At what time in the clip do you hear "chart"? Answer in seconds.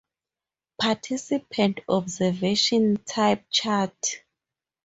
3.51-4.23